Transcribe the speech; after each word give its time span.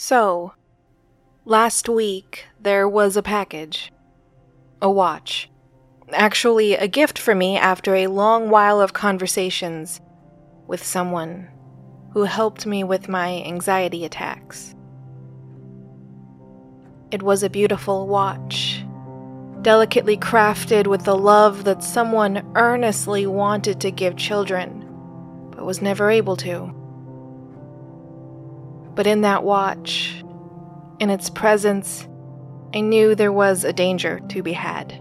So, 0.00 0.52
last 1.44 1.88
week 1.88 2.46
there 2.60 2.88
was 2.88 3.16
a 3.16 3.22
package. 3.22 3.90
A 4.80 4.88
watch. 4.88 5.50
Actually, 6.12 6.74
a 6.74 6.86
gift 6.86 7.18
for 7.18 7.34
me 7.34 7.56
after 7.56 7.96
a 7.96 8.06
long 8.06 8.48
while 8.48 8.80
of 8.80 8.92
conversations 8.92 10.00
with 10.68 10.84
someone 10.84 11.48
who 12.12 12.22
helped 12.22 12.64
me 12.64 12.84
with 12.84 13.08
my 13.08 13.42
anxiety 13.42 14.04
attacks. 14.04 14.72
It 17.10 17.24
was 17.24 17.42
a 17.42 17.50
beautiful 17.50 18.06
watch, 18.06 18.84
delicately 19.62 20.16
crafted 20.16 20.86
with 20.86 21.02
the 21.02 21.16
love 21.16 21.64
that 21.64 21.82
someone 21.82 22.48
earnestly 22.54 23.26
wanted 23.26 23.80
to 23.80 23.90
give 23.90 24.14
children, 24.14 24.86
but 25.50 25.66
was 25.66 25.82
never 25.82 26.08
able 26.08 26.36
to. 26.36 26.77
But 28.98 29.06
in 29.06 29.20
that 29.20 29.44
watch, 29.44 30.24
in 30.98 31.08
its 31.08 31.30
presence, 31.30 32.08
I 32.74 32.80
knew 32.80 33.14
there 33.14 33.30
was 33.30 33.62
a 33.62 33.72
danger 33.72 34.18
to 34.30 34.42
be 34.42 34.54
had. 34.54 35.00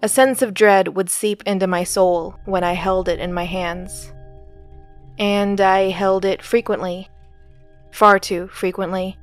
A 0.00 0.08
sense 0.08 0.40
of 0.40 0.54
dread 0.54 0.96
would 0.96 1.10
seep 1.10 1.42
into 1.42 1.66
my 1.66 1.84
soul 1.84 2.36
when 2.46 2.64
I 2.64 2.72
held 2.72 3.06
it 3.06 3.20
in 3.20 3.34
my 3.34 3.44
hands. 3.44 4.14
And 5.18 5.60
I 5.60 5.90
held 5.90 6.24
it 6.24 6.40
frequently, 6.40 7.10
far 7.92 8.18
too 8.18 8.48
frequently. 8.48 9.18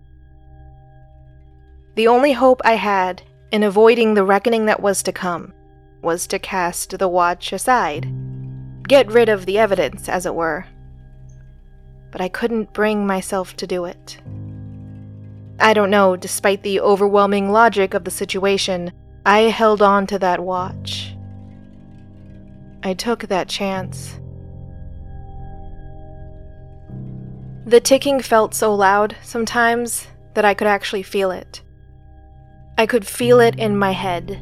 The 1.95 2.09
only 2.09 2.33
hope 2.33 2.61
I 2.63 2.75
had 2.75 3.23
in 3.51 3.63
avoiding 3.63 4.13
the 4.13 4.23
reckoning 4.23 4.67
that 4.67 4.83
was 4.83 5.01
to 5.01 5.11
come 5.11 5.51
was 6.03 6.27
to 6.27 6.37
cast 6.37 6.99
the 6.99 7.07
watch 7.07 7.51
aside, 7.51 8.07
get 8.87 9.11
rid 9.11 9.29
of 9.29 9.47
the 9.47 9.57
evidence, 9.57 10.07
as 10.07 10.27
it 10.27 10.35
were 10.35 10.67
but 12.13 12.21
I 12.21 12.29
couldn't 12.29 12.73
bring 12.73 13.07
myself 13.07 13.57
to 13.57 13.65
do 13.65 13.85
it. 13.85 14.21
I 15.59 15.73
don't 15.73 15.89
know, 15.89 16.15
despite 16.15 16.61
the 16.61 16.79
overwhelming 16.79 17.51
logic 17.51 17.95
of 17.95 18.03
the 18.03 18.11
situation, 18.11 18.91
I 19.25 19.39
held 19.39 19.81
on 19.81 20.05
to 20.07 20.19
that 20.19 20.39
watch. 20.39 21.15
I 22.83 22.93
took 22.93 23.23
that 23.23 23.49
chance. 23.49 24.19
The 27.65 27.81
ticking 27.81 28.19
felt 28.19 28.53
so 28.53 28.75
loud 28.75 29.15
sometimes 29.23 30.05
that 30.35 30.45
I 30.45 30.53
could 30.53 30.67
actually 30.67 31.03
feel 31.03 31.31
it. 31.31 31.63
I 32.77 32.85
could 32.85 33.07
feel 33.07 33.39
it 33.39 33.57
in 33.57 33.75
my 33.75 33.91
head. 33.91 34.39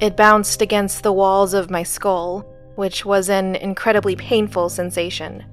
It 0.00 0.16
bounced 0.16 0.62
against 0.62 1.02
the 1.02 1.12
walls 1.12 1.52
of 1.52 1.70
my 1.70 1.82
skull, 1.82 2.46
which 2.76 3.04
was 3.04 3.28
an 3.28 3.56
incredibly 3.56 4.16
painful 4.16 4.70
sensation. 4.70 5.44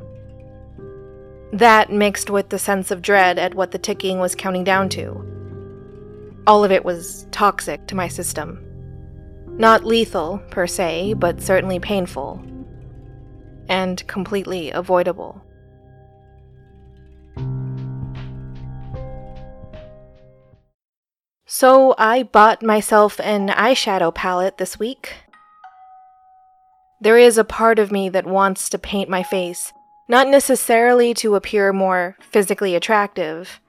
That 1.54 1.92
mixed 1.92 2.32
with 2.32 2.50
the 2.50 2.58
sense 2.58 2.90
of 2.90 3.04
dread 3.04 3.38
at 3.38 3.54
what 3.54 3.70
the 3.70 3.78
ticking 3.78 4.18
was 4.18 4.34
counting 4.34 4.64
down 4.64 4.90
to. 4.90 5.24
All 6.48 6.64
of 6.64 6.72
it 6.72 6.84
was 6.84 7.28
toxic 7.30 7.86
to 7.88 7.96
my 7.96 8.08
system. 8.08 8.60
Not 9.60 9.86
lethal, 9.86 10.40
per 10.50 10.66
se, 10.66 11.14
but 11.14 11.44
certainly 11.44 11.80
painful. 11.80 12.44
And 13.70 14.06
completely 14.08 14.72
avoidable. 14.72 15.46
So 21.46 21.94
I 22.00 22.24
bought 22.24 22.64
myself 22.64 23.20
an 23.20 23.50
eyeshadow 23.50 24.12
palette 24.16 24.58
this 24.58 24.80
week. 24.80 25.14
There 27.00 27.20
is 27.20 27.38
a 27.38 27.44
part 27.44 27.78
of 27.78 27.92
me 27.92 28.10
that 28.10 28.26
wants 28.26 28.70
to 28.70 28.80
paint 28.80 29.08
my 29.08 29.22
face 29.22 29.72
not 30.08 30.28
necessarily 30.28 31.14
to 31.16 31.36
appear 31.36 31.72
more 31.72 32.18
physically 32.20 32.76
attractive, 32.76 33.60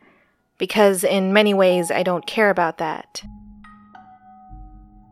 because 0.58 1.04
in 1.04 1.32
many 1.32 1.54
ways 1.54 1.90
I 1.90 2.02
don't 2.02 2.26
care 2.26 2.50
about 2.50 2.78
that. 2.78 3.22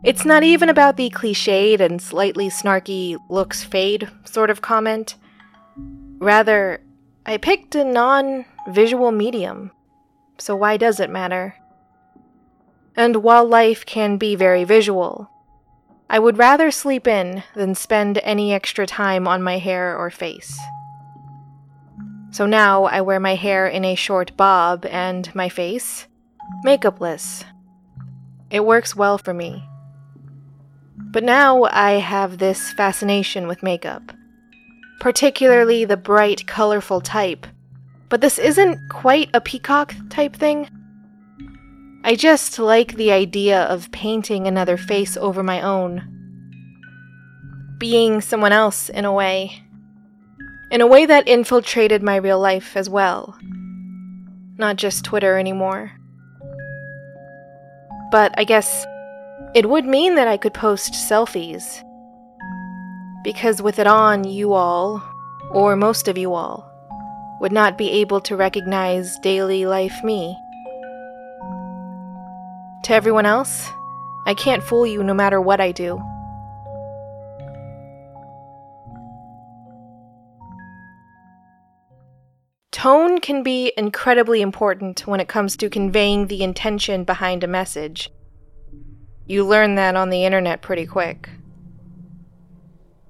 It's 0.02 0.24
not 0.24 0.42
even 0.42 0.68
about 0.68 0.96
the 0.96 1.10
cliched 1.10 1.78
and 1.78 2.02
slightly 2.02 2.48
snarky 2.48 3.16
looks 3.28 3.62
fade 3.62 4.08
sort 4.24 4.50
of 4.50 4.60
comment. 4.60 5.14
Rather, 6.18 6.82
I 7.24 7.36
picked 7.36 7.76
a 7.76 7.84
non 7.84 8.44
visual 8.68 9.12
medium, 9.12 9.70
so 10.38 10.56
why 10.56 10.76
does 10.76 10.98
it 10.98 11.08
matter? 11.08 11.54
And 12.96 13.16
while 13.22 13.46
life 13.46 13.86
can 13.86 14.16
be 14.16 14.34
very 14.34 14.64
visual, 14.64 15.30
I 16.10 16.18
would 16.18 16.36
rather 16.36 16.70
sleep 16.70 17.06
in 17.06 17.44
than 17.54 17.74
spend 17.76 18.18
any 18.18 18.52
extra 18.52 18.86
time 18.86 19.28
on 19.28 19.42
my 19.42 19.58
hair 19.58 19.96
or 19.96 20.10
face. 20.10 20.58
So 22.32 22.46
now 22.46 22.84
I 22.84 23.02
wear 23.02 23.20
my 23.20 23.34
hair 23.34 23.66
in 23.66 23.84
a 23.84 23.94
short 23.94 24.34
bob 24.38 24.86
and 24.86 25.32
my 25.34 25.50
face 25.50 26.06
makeupless. 26.64 27.44
It 28.50 28.64
works 28.64 28.96
well 28.96 29.18
for 29.18 29.34
me. 29.34 29.62
But 30.96 31.24
now 31.24 31.64
I 31.64 31.92
have 31.92 32.38
this 32.38 32.72
fascination 32.72 33.46
with 33.46 33.62
makeup, 33.62 34.12
particularly 34.98 35.84
the 35.84 35.98
bright, 35.98 36.46
colorful 36.46 37.02
type. 37.02 37.46
But 38.08 38.22
this 38.22 38.38
isn't 38.38 38.78
quite 38.88 39.28
a 39.34 39.40
peacock 39.40 39.94
type 40.08 40.34
thing. 40.34 40.70
I 42.02 42.14
just 42.14 42.58
like 42.58 42.94
the 42.94 43.12
idea 43.12 43.64
of 43.64 43.92
painting 43.92 44.46
another 44.46 44.78
face 44.78 45.18
over 45.18 45.42
my 45.42 45.60
own. 45.60 46.08
Being 47.78 48.22
someone 48.22 48.52
else 48.52 48.88
in 48.88 49.04
a 49.04 49.12
way 49.12 49.62
in 50.72 50.80
a 50.80 50.86
way 50.86 51.04
that 51.04 51.28
infiltrated 51.28 52.02
my 52.02 52.16
real 52.16 52.40
life 52.40 52.78
as 52.78 52.88
well. 52.88 53.38
Not 54.56 54.76
just 54.76 55.04
Twitter 55.04 55.36
anymore. 55.36 55.92
But 58.10 58.34
I 58.38 58.44
guess 58.44 58.86
it 59.54 59.68
would 59.68 59.84
mean 59.84 60.14
that 60.14 60.28
I 60.28 60.38
could 60.38 60.54
post 60.54 60.94
selfies. 60.94 61.84
Because 63.22 63.60
with 63.60 63.78
it 63.78 63.86
on, 63.86 64.24
you 64.24 64.54
all, 64.54 65.02
or 65.50 65.76
most 65.76 66.08
of 66.08 66.16
you 66.16 66.32
all, 66.32 66.66
would 67.42 67.52
not 67.52 67.76
be 67.76 67.90
able 67.90 68.22
to 68.22 68.34
recognize 68.34 69.18
daily 69.18 69.66
life 69.66 70.02
me. 70.02 70.34
To 72.84 72.94
everyone 72.94 73.26
else, 73.26 73.68
I 74.24 74.32
can't 74.32 74.64
fool 74.64 74.86
you 74.86 75.04
no 75.04 75.12
matter 75.12 75.38
what 75.38 75.60
I 75.60 75.70
do. 75.70 76.02
Tone 82.82 83.20
can 83.20 83.44
be 83.44 83.72
incredibly 83.76 84.42
important 84.42 85.06
when 85.06 85.20
it 85.20 85.28
comes 85.28 85.56
to 85.56 85.70
conveying 85.70 86.26
the 86.26 86.42
intention 86.42 87.04
behind 87.04 87.44
a 87.44 87.46
message. 87.46 88.10
You 89.24 89.46
learn 89.46 89.76
that 89.76 89.94
on 89.94 90.10
the 90.10 90.24
internet 90.24 90.62
pretty 90.62 90.84
quick. 90.84 91.30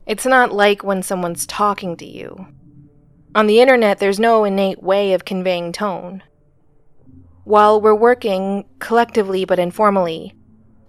It's 0.06 0.26
not 0.26 0.52
like 0.52 0.84
when 0.84 1.02
someone's 1.02 1.46
talking 1.46 1.96
to 1.96 2.04
you. 2.04 2.48
On 3.34 3.46
the 3.46 3.62
internet, 3.62 3.98
there's 3.98 4.20
no 4.20 4.44
innate 4.44 4.82
way 4.82 5.14
of 5.14 5.24
conveying 5.24 5.72
tone. 5.72 6.22
While 7.44 7.80
we're 7.80 7.94
working, 7.94 8.66
collectively 8.78 9.46
but 9.46 9.58
informally, 9.58 10.34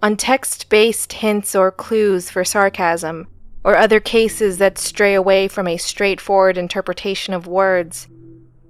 on 0.02 0.18
text 0.18 0.68
based 0.68 1.14
hints 1.14 1.54
or 1.54 1.72
clues 1.72 2.28
for 2.28 2.44
sarcasm, 2.44 3.28
or 3.64 3.78
other 3.78 3.98
cases 3.98 4.58
that 4.58 4.76
stray 4.76 5.14
away 5.14 5.48
from 5.48 5.66
a 5.66 5.78
straightforward 5.78 6.58
interpretation 6.58 7.32
of 7.32 7.46
words, 7.46 8.08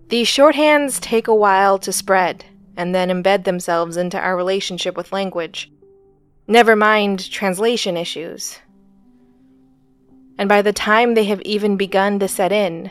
these 0.09 0.29
shorthands 0.29 1.01
take 1.01 1.29
a 1.29 1.35
while 1.35 1.79
to 1.79 1.93
spread 1.93 2.45
and 2.77 2.95
then 2.95 3.09
embed 3.09 3.45
themselves 3.45 3.97
into 3.97 4.19
our 4.19 4.37
relationship 4.37 4.97
with 4.97 5.13
language. 5.13 5.71
Never 6.47 6.77
mind 6.77 7.31
translation 7.31 7.97
issues. 7.97 8.59
And 10.39 10.49
by 10.49 10.63
the 10.63 10.73
time 10.73 11.15
they 11.15 11.25
have 11.25 11.41
even 11.43 11.77
begun 11.77 12.19
to 12.19 12.29
set 12.29 12.53
in, 12.53 12.91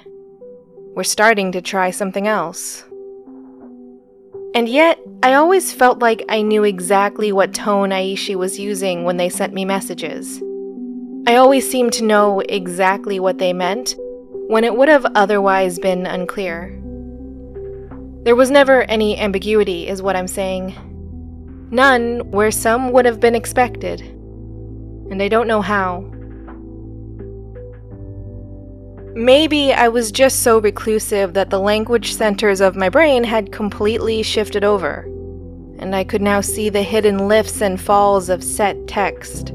we're 0.95 1.03
starting 1.03 1.51
to 1.51 1.61
try 1.61 1.91
something 1.91 2.27
else. 2.27 2.83
And 4.55 4.69
yet, 4.69 4.99
I 5.23 5.33
always 5.33 5.73
felt 5.73 5.99
like 5.99 6.23
I 6.29 6.41
knew 6.41 6.63
exactly 6.63 7.31
what 7.31 7.53
tone 7.53 7.89
Aishi 7.89 8.35
was 8.35 8.59
using 8.59 9.03
when 9.03 9.17
they 9.17 9.29
sent 9.29 9.53
me 9.53 9.65
messages. 9.65 10.41
I 11.27 11.37
always 11.37 11.69
seemed 11.69 11.93
to 11.93 12.03
know 12.03 12.39
exactly 12.41 13.19
what 13.19 13.39
they 13.39 13.53
meant 13.53 13.95
when 14.47 14.63
it 14.63 14.75
would 14.75 14.89
have 14.89 15.05
otherwise 15.15 15.79
been 15.79 16.05
unclear. 16.05 16.82
There 18.23 18.35
was 18.35 18.49
never 18.49 18.83
any 18.83 19.17
ambiguity, 19.19 19.87
is 19.87 20.01
what 20.01 20.15
I'm 20.15 20.27
saying. 20.27 20.75
None 21.71 22.31
where 22.31 22.51
some 22.51 22.91
would 22.91 23.05
have 23.05 23.19
been 23.19 23.35
expected. 23.35 23.99
And 23.99 25.21
I 25.21 25.27
don't 25.27 25.47
know 25.47 25.61
how. 25.61 26.09
Maybe 29.15 29.73
I 29.73 29.89
was 29.89 30.11
just 30.11 30.41
so 30.41 30.59
reclusive 30.59 31.33
that 31.33 31.49
the 31.49 31.59
language 31.59 32.13
centers 32.13 32.61
of 32.61 32.75
my 32.75 32.89
brain 32.89 33.23
had 33.23 33.51
completely 33.51 34.23
shifted 34.23 34.63
over, 34.63 35.01
and 35.77 35.95
I 35.95 36.03
could 36.03 36.21
now 36.21 36.41
see 36.41 36.69
the 36.69 36.81
hidden 36.81 37.27
lifts 37.27 37.61
and 37.61 37.79
falls 37.79 38.29
of 38.29 38.43
set 38.43 38.87
text. 38.87 39.49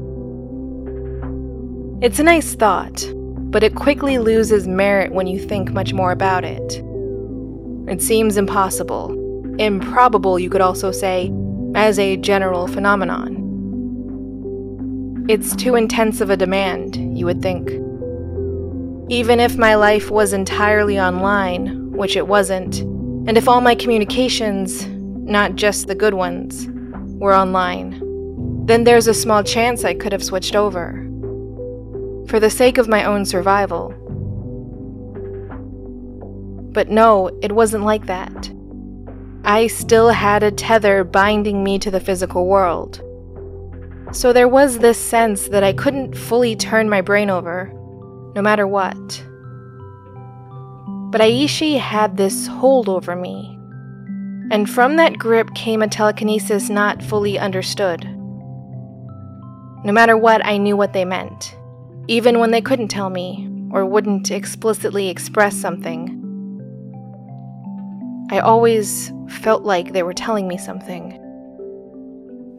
It's 2.01 2.19
a 2.19 2.23
nice 2.23 2.53
thought, 2.53 3.03
but 3.51 3.63
it 3.63 3.75
quickly 3.75 4.17
loses 4.19 4.67
merit 4.67 5.11
when 5.11 5.27
you 5.27 5.39
think 5.39 5.71
much 5.71 5.91
more 5.91 6.11
about 6.11 6.45
it. 6.45 6.81
It 7.89 8.01
seems 8.03 8.37
impossible. 8.37 9.15
Improbable, 9.59 10.37
you 10.37 10.49
could 10.49 10.61
also 10.61 10.91
say, 10.91 11.33
as 11.73 11.97
a 11.97 12.17
general 12.17 12.67
phenomenon. 12.67 13.35
It's 15.27 15.55
too 15.55 15.75
intense 15.75 16.21
of 16.21 16.29
a 16.29 16.37
demand, 16.37 17.17
you 17.17 17.25
would 17.25 17.41
think. 17.41 17.69
Even 19.11 19.39
if 19.39 19.57
my 19.57 19.73
life 19.73 20.11
was 20.11 20.33
entirely 20.33 20.99
online, 20.99 21.91
which 21.91 22.15
it 22.15 22.27
wasn't, 22.27 22.81
and 23.27 23.37
if 23.37 23.47
all 23.47 23.59
my 23.59 23.73
communications, 23.73 24.85
not 24.87 25.55
just 25.55 25.87
the 25.87 25.95
good 25.95 26.13
ones, 26.13 26.67
were 27.19 27.33
online, 27.33 27.99
then 28.65 28.83
there's 28.83 29.07
a 29.07 29.13
small 29.15 29.43
chance 29.43 29.83
I 29.83 29.95
could 29.95 30.11
have 30.11 30.23
switched 30.23 30.55
over. 30.55 30.93
For 32.27 32.39
the 32.39 32.51
sake 32.51 32.77
of 32.77 32.87
my 32.87 33.03
own 33.03 33.25
survival. 33.25 33.95
But 36.71 36.89
no, 36.89 37.29
it 37.41 37.51
wasn't 37.51 37.85
like 37.85 38.05
that. 38.05 38.51
I 39.43 39.67
still 39.67 40.09
had 40.09 40.43
a 40.43 40.51
tether 40.51 41.03
binding 41.03 41.63
me 41.63 41.79
to 41.79 41.89
the 41.89 41.99
physical 41.99 42.45
world. 42.45 43.01
So 44.11 44.33
there 44.33 44.47
was 44.47 44.79
this 44.79 44.97
sense 44.97 45.49
that 45.49 45.63
I 45.63 45.73
couldn't 45.73 46.17
fully 46.17 46.55
turn 46.55 46.89
my 46.89 47.01
brain 47.01 47.29
over, 47.29 47.71
no 48.35 48.41
matter 48.41 48.67
what. 48.67 49.23
But 51.11 51.21
Aishi 51.21 51.79
had 51.79 52.17
this 52.17 52.47
hold 52.47 52.89
over 52.89 53.15
me. 53.15 53.55
And 54.51 54.69
from 54.69 54.97
that 54.97 55.17
grip 55.17 55.53
came 55.55 55.81
a 55.81 55.87
telekinesis 55.87 56.69
not 56.69 57.03
fully 57.03 57.39
understood. 57.39 58.03
No 59.83 59.93
matter 59.93 60.17
what, 60.17 60.45
I 60.45 60.57
knew 60.57 60.75
what 60.75 60.93
they 60.93 61.05
meant, 61.05 61.55
even 62.07 62.39
when 62.39 62.51
they 62.51 62.61
couldn't 62.61 62.89
tell 62.89 63.09
me 63.09 63.47
or 63.71 63.85
wouldn't 63.85 64.31
explicitly 64.31 65.07
express 65.09 65.55
something. 65.55 66.18
I 68.31 68.39
always 68.39 69.11
felt 69.41 69.63
like 69.63 69.91
they 69.91 70.03
were 70.03 70.13
telling 70.13 70.47
me 70.47 70.57
something. 70.57 71.17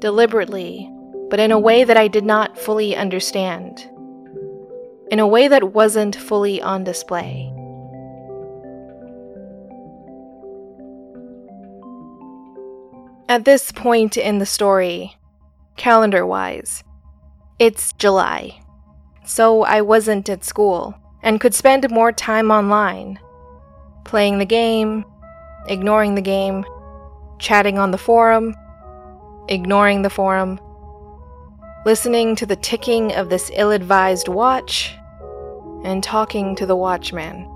Deliberately, 0.00 0.90
but 1.28 1.38
in 1.38 1.52
a 1.52 1.58
way 1.58 1.84
that 1.84 1.96
I 1.96 2.08
did 2.08 2.24
not 2.24 2.58
fully 2.58 2.96
understand. 2.96 3.88
In 5.12 5.20
a 5.20 5.28
way 5.28 5.46
that 5.46 5.72
wasn't 5.72 6.16
fully 6.16 6.60
on 6.60 6.82
display. 6.82 7.52
At 13.28 13.44
this 13.44 13.70
point 13.70 14.16
in 14.16 14.38
the 14.38 14.46
story, 14.46 15.16
calendar 15.76 16.26
wise, 16.26 16.82
it's 17.60 17.92
July. 17.92 18.60
So 19.24 19.62
I 19.62 19.82
wasn't 19.82 20.28
at 20.28 20.44
school 20.44 20.96
and 21.22 21.40
could 21.40 21.54
spend 21.54 21.88
more 21.92 22.10
time 22.10 22.50
online, 22.50 23.20
playing 24.04 24.38
the 24.38 24.46
game, 24.46 25.04
ignoring 25.66 26.14
the 26.14 26.22
game, 26.22 26.64
chatting 27.38 27.78
on 27.78 27.90
the 27.90 27.98
forum, 27.98 28.54
ignoring 29.48 30.02
the 30.02 30.10
forum, 30.10 30.60
listening 31.84 32.36
to 32.36 32.46
the 32.46 32.56
ticking 32.56 33.14
of 33.14 33.28
this 33.28 33.50
ill 33.54 33.70
advised 33.70 34.28
watch, 34.28 34.96
and 35.84 36.02
talking 36.02 36.54
to 36.56 36.66
the 36.66 36.76
watchman. 36.76 37.46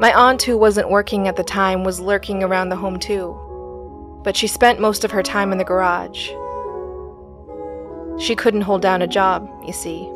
My 0.00 0.12
aunt, 0.14 0.42
who 0.42 0.56
wasn't 0.56 0.90
working 0.90 1.28
at 1.28 1.36
the 1.36 1.44
time, 1.44 1.84
was 1.84 2.00
lurking 2.00 2.42
around 2.42 2.68
the 2.68 2.76
home 2.76 2.98
too 2.98 3.38
but 4.28 4.36
she 4.36 4.46
spent 4.46 4.80
most 4.80 5.04
of 5.04 5.10
her 5.10 5.22
time 5.22 5.52
in 5.52 5.58
the 5.58 5.64
garage. 5.64 6.28
She 8.22 8.34
couldn't 8.34 8.62
hold 8.62 8.82
down 8.82 9.00
a 9.00 9.06
job, 9.06 9.48
you 9.64 9.72
see, 9.72 10.06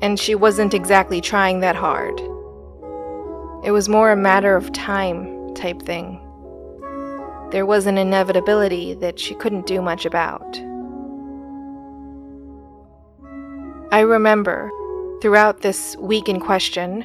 and 0.00 0.18
she 0.18 0.34
wasn't 0.34 0.74
exactly 0.74 1.20
trying 1.20 1.60
that 1.60 1.76
hard. 1.76 2.20
It 3.64 3.70
was 3.70 3.88
more 3.88 4.10
a 4.10 4.16
matter 4.16 4.56
of 4.56 4.72
time 4.72 5.54
type 5.54 5.82
thing. 5.82 6.20
There 7.50 7.66
was 7.66 7.86
an 7.86 7.98
inevitability 7.98 8.94
that 8.94 9.18
she 9.18 9.34
couldn't 9.34 9.66
do 9.66 9.82
much 9.82 10.06
about. 10.06 10.56
I 13.92 14.00
remember, 14.00 14.70
throughout 15.20 15.60
this 15.60 15.96
week 15.98 16.28
in 16.28 16.40
question, 16.40 17.04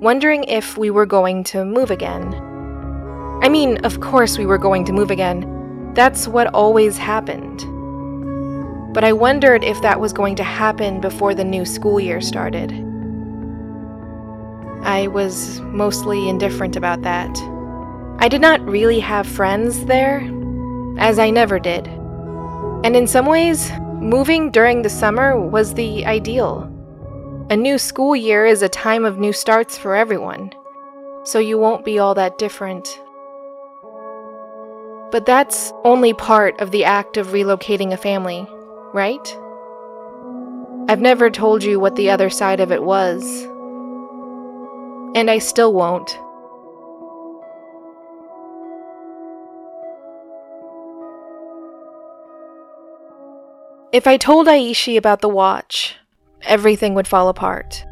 wondering 0.00 0.44
if 0.44 0.78
we 0.78 0.90
were 0.90 1.06
going 1.06 1.44
to 1.44 1.64
move 1.64 1.90
again 1.90 2.32
I 3.42 3.50
mean, 3.50 3.76
of 3.84 4.00
course 4.00 4.38
we 4.38 4.46
were 4.46 4.58
going 4.58 4.84
to 4.86 4.92
move 4.92 5.10
again. 5.10 5.92
That's 5.94 6.26
what 6.26 6.46
always 6.54 6.96
happened. 6.96 7.60
But 8.94 9.04
I 9.04 9.12
wondered 9.12 9.62
if 9.62 9.80
that 9.82 10.00
was 10.00 10.14
going 10.14 10.36
to 10.36 10.42
happen 10.42 11.00
before 11.00 11.34
the 11.34 11.44
new 11.44 11.66
school 11.66 12.00
year 12.00 12.22
started. 12.22 12.72
I 14.82 15.06
was 15.08 15.60
mostly 15.60 16.28
indifferent 16.28 16.76
about 16.76 17.02
that. 17.02 17.30
I 18.18 18.28
did 18.28 18.40
not 18.40 18.64
really 18.66 19.00
have 19.00 19.26
friends 19.26 19.84
there, 19.86 20.20
as 20.98 21.18
I 21.18 21.30
never 21.30 21.58
did. 21.58 21.86
And 22.84 22.96
in 22.96 23.06
some 23.06 23.26
ways, 23.26 23.70
moving 24.00 24.50
during 24.50 24.82
the 24.82 24.90
summer 24.90 25.38
was 25.38 25.74
the 25.74 26.06
ideal. 26.06 26.72
A 27.50 27.56
new 27.56 27.78
school 27.78 28.16
year 28.16 28.46
is 28.46 28.62
a 28.62 28.68
time 28.68 29.04
of 29.04 29.18
new 29.18 29.32
starts 29.32 29.78
for 29.78 29.94
everyone, 29.94 30.52
so 31.24 31.38
you 31.38 31.58
won't 31.58 31.84
be 31.84 31.98
all 31.98 32.14
that 32.14 32.38
different 32.38 33.00
but 35.10 35.24
that's 35.24 35.72
only 35.84 36.12
part 36.12 36.60
of 36.60 36.70
the 36.72 36.84
act 36.84 37.16
of 37.16 37.28
relocating 37.28 37.92
a 37.92 37.96
family, 37.96 38.46
right? 38.92 39.38
I've 40.88 41.00
never 41.00 41.30
told 41.30 41.64
you 41.64 41.80
what 41.80 41.96
the 41.96 42.10
other 42.10 42.28
side 42.28 42.60
of 42.60 42.72
it 42.72 42.82
was. 42.82 43.46
And 45.16 45.30
I 45.30 45.38
still 45.38 45.72
won't. 45.72 46.10
If 53.92 54.06
I 54.06 54.18
told 54.18 54.46
Aishi 54.46 54.98
about 54.98 55.22
the 55.22 55.28
watch, 55.30 55.96
everything 56.42 56.92
would 56.92 57.08
fall 57.08 57.30
apart. 57.30 57.82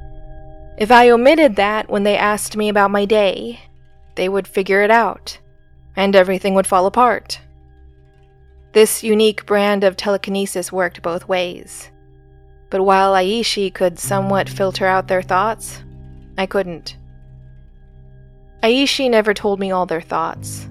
If 0.77 0.91
I 0.91 1.09
omitted 1.09 1.57
that 1.57 1.89
when 1.89 2.03
they 2.03 2.19
asked 2.19 2.59
me 2.59 2.69
about 2.69 2.91
my 2.91 3.07
day, 3.07 3.61
they 4.17 4.29
would 4.29 4.47
figure 4.47 4.83
it 4.83 4.91
out 4.91 5.39
and 5.97 6.15
everything 6.15 6.53
would 6.53 6.67
fall 6.67 6.85
apart. 6.85 7.41
This 8.73 9.03
unique 9.03 9.47
brand 9.47 9.83
of 9.83 9.97
telekinesis 9.97 10.71
worked 10.71 11.01
both 11.01 11.27
ways. 11.27 11.91
But 12.69 12.83
while 12.83 13.15
Aishi 13.15 13.73
could 13.73 13.99
somewhat 13.99 14.47
filter 14.47 14.85
out 14.85 15.09
their 15.09 15.23
thoughts, 15.23 15.83
I 16.37 16.45
couldn't. 16.45 16.99
Aishi 18.65 19.11
never 19.11 19.35
told 19.35 19.61
me 19.61 19.71
all 19.71 19.87
their 19.87 20.01
thoughts, 20.01 20.69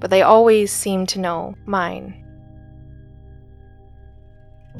but 0.00 0.10
they 0.10 0.22
always 0.22 0.72
seemed 0.72 1.08
to 1.10 1.20
know 1.20 1.54
mine. 1.66 2.18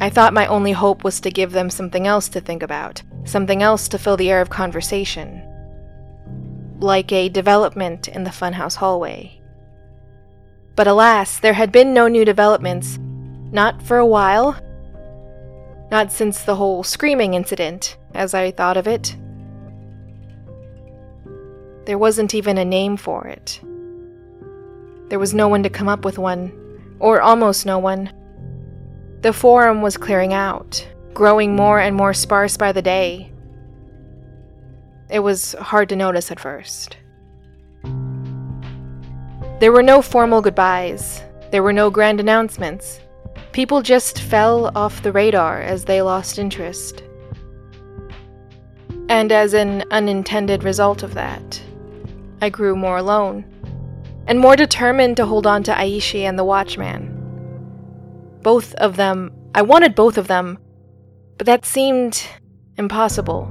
I 0.01 0.09
thought 0.09 0.33
my 0.33 0.47
only 0.47 0.73
hope 0.73 1.05
was 1.05 1.21
to 1.21 1.31
give 1.31 1.53
them 1.53 1.69
something 1.69 2.07
else 2.07 2.31
to 2.31 2.41
think 2.41 2.63
about, 2.63 3.03
something 3.25 3.63
else 3.63 3.89
to 3.89 3.99
fill 3.99 4.17
the 4.17 4.31
air 4.31 4.41
of 4.41 4.51
conversation 4.51 5.47
like 6.83 7.13
a 7.13 7.29
development 7.29 8.09
in 8.09 8.25
the 8.25 8.31
funhouse 8.31 8.77
hallway. 8.77 9.41
But 10.75 10.87
alas, 10.87 11.39
there 11.39 11.53
had 11.53 11.73
been 11.73 11.95
no 11.95 12.09
new 12.09 12.25
developments. 12.25 12.99
Not 13.53 13.83
for 13.83 13.99
a 13.99 14.07
while. 14.07 14.59
Not 15.91 16.11
since 16.11 16.43
the 16.43 16.57
whole 16.57 16.83
screaming 16.83 17.35
incident, 17.35 17.99
as 18.15 18.35
I 18.35 18.51
thought 18.51 18.77
of 18.77 18.87
it. 18.87 19.17
There 21.85 21.99
wasn't 21.99 22.35
even 22.35 22.59
a 22.59 22.65
name 22.65 22.97
for 22.97 23.27
it. 23.27 23.61
There 25.09 25.19
was 25.19 25.35
no 25.35 25.49
one 25.49 25.63
to 25.65 25.71
come 25.71 25.89
up 25.89 26.05
with 26.05 26.17
one, 26.17 26.53
or 26.99 27.21
almost 27.21 27.67
no 27.67 27.79
one. 27.79 28.13
The 29.23 29.33
forum 29.33 29.83
was 29.83 29.97
clearing 29.97 30.33
out, 30.33 30.87
growing 31.13 31.57
more 31.57 31.81
and 31.81 31.95
more 31.95 32.15
sparse 32.15 32.57
by 32.57 32.73
the 32.73 32.83
day. 32.83 33.33
It 35.11 35.19
was 35.19 35.55
hard 35.61 35.89
to 35.91 35.97
notice 35.97 36.31
at 36.31 36.41
first. 36.41 36.97
There 39.61 39.73
were 39.73 39.83
no 39.83 40.03
formal 40.03 40.41
goodbyes, 40.41 41.23
there 41.51 41.63
were 41.63 41.73
no 41.73 41.91
grand 41.91 42.19
announcements. 42.19 43.01
People 43.53 43.83
just 43.83 44.21
fell 44.21 44.73
off 44.75 45.03
the 45.03 45.13
radar 45.13 45.61
as 45.61 45.85
they 45.85 46.01
lost 46.01 46.39
interest. 46.39 47.03
And 49.09 49.31
as 49.31 49.53
an 49.53 49.85
unintended 49.91 50.65
result 50.65 51.03
of 51.03 51.15
that, 51.15 51.63
I 52.43 52.49
grew 52.49 52.75
more 52.75 52.97
alone, 52.97 53.45
and 54.27 54.41
more 54.41 54.57
determined 54.57 55.17
to 55.19 55.27
hold 55.27 55.47
on 55.47 55.63
to 55.63 55.73
Aishi 55.73 56.23
and 56.23 56.37
the 56.37 56.43
Watchman. 56.43 57.09
Both 58.43 58.75
of 58.75 58.97
them, 58.97 59.33
I 59.55 59.63
wanted 59.63 59.95
both 59.95 60.19
of 60.19 60.27
them, 60.27 60.59
but 61.39 61.47
that 61.47 61.65
seemed 61.65 62.27
impossible. 62.77 63.49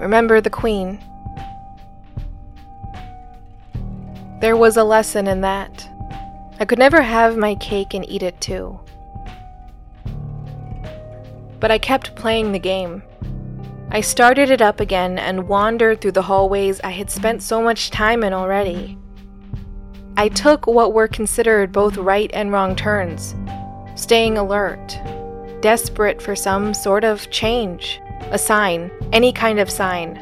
Remember 0.00 0.40
the 0.40 0.50
Queen. 0.50 0.98
There 4.40 4.56
was 4.56 4.76
a 4.76 4.82
lesson 4.82 5.28
in 5.28 5.42
that. 5.42 5.88
I 6.58 6.64
could 6.64 6.80
never 6.80 7.02
have 7.02 7.36
my 7.36 7.54
cake 7.54 7.94
and 7.94 8.04
eat 8.08 8.24
it 8.24 8.40
too. 8.40 8.80
But 11.60 11.70
I 11.70 11.78
kept 11.78 12.16
playing 12.16 12.50
the 12.50 12.58
game. 12.58 13.04
I 13.94 14.00
started 14.00 14.50
it 14.50 14.60
up 14.60 14.80
again 14.80 15.20
and 15.20 15.46
wandered 15.46 16.00
through 16.00 16.18
the 16.18 16.22
hallways 16.22 16.80
I 16.82 16.90
had 16.90 17.12
spent 17.12 17.44
so 17.44 17.62
much 17.62 17.92
time 17.92 18.24
in 18.24 18.32
already. 18.32 18.98
I 20.16 20.30
took 20.30 20.66
what 20.66 20.92
were 20.92 21.06
considered 21.06 21.70
both 21.70 21.96
right 21.96 22.28
and 22.34 22.50
wrong 22.50 22.74
turns, 22.74 23.36
staying 23.94 24.36
alert, 24.36 24.98
desperate 25.60 26.20
for 26.20 26.34
some 26.34 26.74
sort 26.74 27.04
of 27.04 27.30
change, 27.30 28.00
a 28.32 28.36
sign, 28.36 28.90
any 29.12 29.32
kind 29.32 29.60
of 29.60 29.70
sign. 29.70 30.16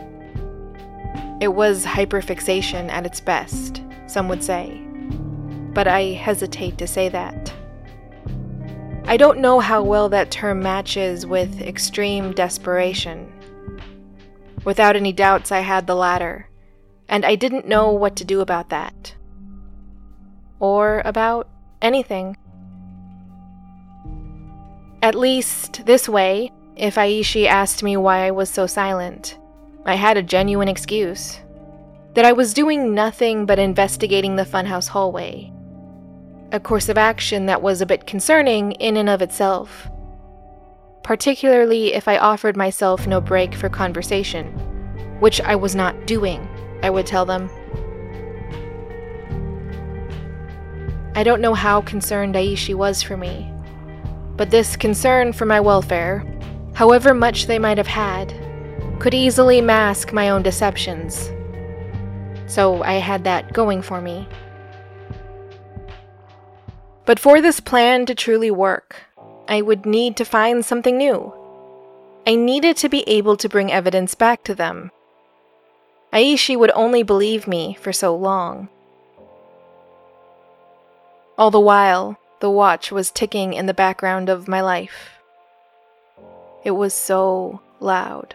It 1.41 1.55
was 1.55 1.87
hyperfixation 1.87 2.91
at 2.91 3.07
its 3.07 3.23
best, 3.23 3.81
some 4.07 4.29
would 4.29 4.45
say. 4.45 4.83
But 5.73 5.89
I 5.89 6.13
hesitate 6.13 6.77
to 6.77 6.87
say 6.87 7.09
that. 7.09 7.55
I 9.07 9.17
don't 9.17 9.39
know 9.39 9.61
how 9.61 9.83
well 9.83 10.11
that 10.11 10.31
term 10.31 10.61
matches 10.61 11.25
with 11.25 11.63
extreme 11.63 12.35
desperation. 12.35 13.33
Without 14.65 14.97
any 14.97 15.13
doubts, 15.13 15.51
I 15.51 15.61
had 15.61 15.87
the 15.87 15.97
latter, 15.97 16.49
and 17.09 17.25
I 17.25 17.35
didn't 17.35 17.67
know 17.67 17.91
what 17.91 18.17
to 18.17 18.25
do 18.25 18.41
about 18.41 18.69
that. 18.69 19.15
Or 20.61 21.03
about 21.05 21.49
anything. 21.81 22.37
At 25.03 25.17
least, 25.17 25.85
this 25.85 26.09
way, 26.09 26.53
if 26.77 26.95
Aishi 26.95 27.47
asked 27.47 27.83
me 27.83 27.97
why 27.97 28.27
I 28.27 28.31
was 28.31 28.49
so 28.49 28.67
silent, 28.67 29.37
I 29.85 29.97
had 29.97 30.17
a 30.17 30.23
genuine 30.23 30.69
excuse. 30.69 31.41
That 32.15 32.25
I 32.25 32.33
was 32.33 32.55
doing 32.55 32.95
nothing 32.95 33.47
but 33.47 33.59
investigating 33.59 34.37
the 34.37 34.45
funhouse 34.45 34.89
hallway. 34.89 35.53
A 36.53 36.61
course 36.61 36.89
of 36.89 36.99
action 36.99 37.47
that 37.47 37.63
was 37.63 37.81
a 37.81 37.87
bit 37.87 38.07
concerning 38.07 38.73
in 38.73 38.97
and 38.97 39.09
of 39.09 39.23
itself. 39.23 39.89
Particularly 41.03 41.95
if 41.95 42.07
I 42.07 42.19
offered 42.19 42.57
myself 42.57 43.07
no 43.07 43.21
break 43.21 43.55
for 43.55 43.69
conversation, 43.69 44.47
which 45.19 45.41
I 45.41 45.57
was 45.57 45.75
not 45.75 46.07
doing, 46.07 46.49
I 46.83 46.91
would 46.91 47.07
tell 47.07 47.25
them. 47.25 47.51
I 51.15 51.23
don't 51.25 51.43
know 51.43 51.55
how 51.55 51.83
concerned 51.83 52.37
Aishi 52.37 52.75
was 52.75 53.03
for 53.03 53.17
me, 53.17 53.53
but 54.37 54.51
this 54.51 54.77
concern 54.77 55.33
for 55.33 55.45
my 55.45 55.61
welfare, 55.61 56.25
however 56.75 57.13
much 57.13 57.47
they 57.47 57.59
might 57.59 57.79
have 57.79 57.87
had, 57.87 58.33
could 58.99 59.13
easily 59.13 59.61
mask 59.61 60.13
my 60.13 60.31
own 60.31 60.43
deceptions. 60.43 61.31
So 62.47 62.83
I 62.83 62.95
had 62.95 63.25
that 63.25 63.53
going 63.53 63.83
for 63.83 64.01
me. 64.01 64.29
But 67.05 67.19
for 67.19 67.41
this 67.41 67.59
plan 67.59 68.07
to 68.07 68.15
truly 68.15 68.51
work, 68.51 68.97
I 69.49 69.63
would 69.63 69.87
need 69.87 70.17
to 70.17 70.25
find 70.25 70.65
something 70.65 70.97
new. 70.97 71.33
I 72.27 72.37
needed 72.37 72.77
to 72.79 72.89
be 72.89 73.09
able 73.09 73.37
to 73.37 73.49
bring 73.49 73.73
evidence 73.73 74.15
back 74.15 74.45
to 74.45 74.55
them. 74.55 74.91
Aishi 76.13 76.57
would 76.59 76.71
only 76.73 77.03
believe 77.03 77.49
me 77.49 77.77
for 77.81 77.93
so 77.93 78.15
long. 78.15 78.69
All 81.37 81.51
the 81.51 81.59
while, 81.59 82.19
the 82.41 82.51
watch 82.51 82.93
was 82.93 83.11
ticking 83.11 83.55
in 83.55 83.67
the 83.67 83.75
background 83.75 84.29
of 84.29 84.47
my 84.47 84.61
life. 84.61 85.19
It 86.65 86.73
was 86.73 86.95
so 86.95 87.61
loud. 87.81 88.35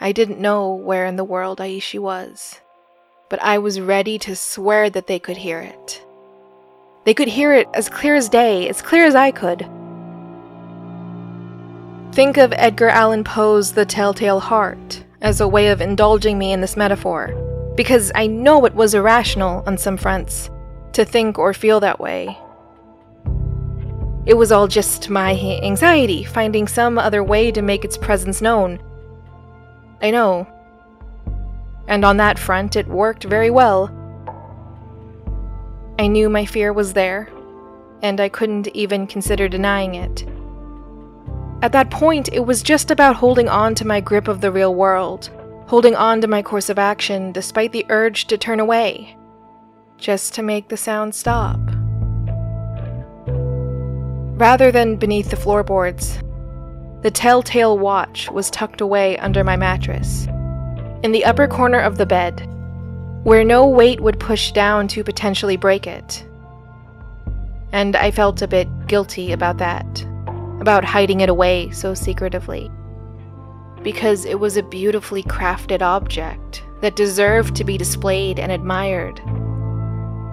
I 0.00 0.12
didn't 0.12 0.40
know 0.40 0.72
where 0.72 1.04
in 1.06 1.16
the 1.16 1.24
world 1.24 1.58
Aishi 1.58 1.98
was, 1.98 2.60
but 3.28 3.42
I 3.42 3.58
was 3.58 3.80
ready 3.80 4.18
to 4.20 4.34
swear 4.34 4.88
that 4.90 5.06
they 5.06 5.18
could 5.18 5.36
hear 5.38 5.60
it. 5.60 6.02
They 7.04 7.14
could 7.14 7.28
hear 7.28 7.52
it 7.52 7.68
as 7.74 7.88
clear 7.88 8.14
as 8.14 8.28
day, 8.28 8.68
as 8.68 8.80
clear 8.80 9.04
as 9.04 9.14
I 9.14 9.30
could. 9.32 9.68
Think 12.12 12.36
of 12.36 12.52
Edgar 12.52 12.88
Allan 12.88 13.24
Poe's 13.24 13.72
The 13.72 13.86
Telltale 13.86 14.40
Heart 14.40 15.04
as 15.20 15.40
a 15.40 15.48
way 15.48 15.68
of 15.68 15.80
indulging 15.80 16.38
me 16.38 16.52
in 16.52 16.60
this 16.60 16.76
metaphor, 16.76 17.72
because 17.76 18.12
I 18.14 18.26
know 18.26 18.64
it 18.66 18.74
was 18.74 18.94
irrational 18.94 19.62
on 19.66 19.78
some 19.78 19.96
fronts 19.96 20.50
to 20.92 21.04
think 21.04 21.38
or 21.38 21.54
feel 21.54 21.80
that 21.80 21.98
way. 21.98 22.38
It 24.26 24.34
was 24.34 24.52
all 24.52 24.68
just 24.68 25.10
my 25.10 25.32
anxiety, 25.62 26.22
finding 26.22 26.68
some 26.68 26.98
other 26.98 27.24
way 27.24 27.50
to 27.50 27.62
make 27.62 27.84
its 27.84 27.96
presence 27.96 28.40
known. 28.40 28.80
I 30.00 30.12
know. 30.12 30.46
And 31.88 32.04
on 32.04 32.18
that 32.18 32.38
front, 32.38 32.76
it 32.76 32.86
worked 32.86 33.24
very 33.24 33.50
well. 33.50 33.90
I 36.02 36.08
knew 36.08 36.28
my 36.28 36.44
fear 36.44 36.72
was 36.72 36.94
there, 36.94 37.28
and 38.02 38.20
I 38.20 38.28
couldn't 38.28 38.66
even 38.74 39.06
consider 39.06 39.48
denying 39.48 39.94
it. 39.94 40.26
At 41.62 41.70
that 41.70 41.92
point, 41.92 42.28
it 42.32 42.44
was 42.44 42.60
just 42.60 42.90
about 42.90 43.14
holding 43.14 43.48
on 43.48 43.76
to 43.76 43.86
my 43.86 44.00
grip 44.00 44.26
of 44.26 44.40
the 44.40 44.50
real 44.50 44.74
world, 44.74 45.30
holding 45.68 45.94
on 45.94 46.20
to 46.20 46.26
my 46.26 46.42
course 46.42 46.68
of 46.68 46.76
action 46.76 47.30
despite 47.30 47.70
the 47.70 47.86
urge 47.88 48.24
to 48.24 48.36
turn 48.36 48.58
away 48.58 49.16
just 49.96 50.34
to 50.34 50.42
make 50.42 50.66
the 50.66 50.76
sound 50.76 51.14
stop. 51.14 51.60
Rather 54.40 54.72
than 54.72 54.96
beneath 54.96 55.30
the 55.30 55.36
floorboards, 55.36 56.18
the 57.02 57.12
telltale 57.12 57.78
watch 57.78 58.28
was 58.28 58.50
tucked 58.50 58.80
away 58.80 59.16
under 59.18 59.44
my 59.44 59.56
mattress, 59.56 60.26
in 61.04 61.12
the 61.12 61.24
upper 61.24 61.46
corner 61.46 61.78
of 61.78 61.96
the 61.96 62.06
bed, 62.06 62.44
where 63.24 63.44
no 63.44 63.66
weight 63.66 64.00
would 64.00 64.18
push 64.18 64.52
down 64.52 64.88
to 64.88 65.04
potentially 65.04 65.56
break 65.56 65.86
it. 65.86 66.26
And 67.72 67.96
I 67.96 68.10
felt 68.10 68.42
a 68.42 68.48
bit 68.48 68.68
guilty 68.86 69.32
about 69.32 69.58
that, 69.58 70.04
about 70.60 70.84
hiding 70.84 71.20
it 71.20 71.28
away 71.28 71.70
so 71.70 71.94
secretively. 71.94 72.70
Because 73.82 74.24
it 74.24 74.38
was 74.38 74.56
a 74.56 74.62
beautifully 74.62 75.22
crafted 75.22 75.82
object 75.82 76.62
that 76.80 76.96
deserved 76.96 77.56
to 77.56 77.64
be 77.64 77.78
displayed 77.78 78.38
and 78.38 78.52
admired 78.52 79.20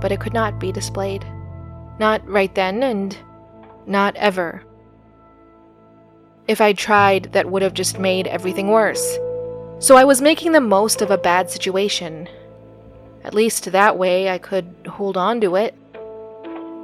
but 0.01 0.12
it 0.12 0.19
could 0.19 0.34
not 0.34 0.60
be 0.60 0.72
displayed. 0.72 1.25
Not 2.00 2.27
right 2.27 2.53
then, 2.55 2.84
and 2.84 3.17
not 3.86 4.15
ever. 4.15 4.63
If 6.48 6.62
I'd 6.62 6.77
tried, 6.77 7.34
that 7.34 7.50
would 7.50 7.62
have 7.62 7.74
just 7.74 8.00
made 8.00 8.27
everything 8.27 8.69
worse. 8.69 9.17
So 9.79 9.96
I 9.96 10.03
was 10.03 10.22
making 10.22 10.51
the 10.51 10.62
most 10.62 11.01
of 11.01 11.12
a 11.12 11.17
bad 11.17 11.50
situation. 11.50 12.27
At 13.23 13.33
least 13.33 13.71
that 13.71 13.97
way 13.97 14.29
I 14.29 14.38
could 14.38 14.88
hold 14.88 15.17
on 15.17 15.41
to 15.41 15.55
it. 15.55 15.75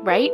Right? 0.03 0.31